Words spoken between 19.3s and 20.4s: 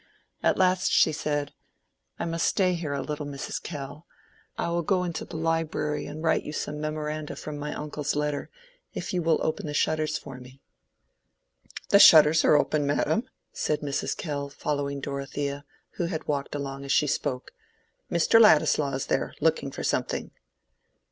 looking for something."